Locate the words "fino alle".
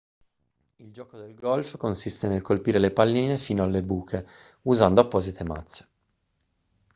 3.37-3.83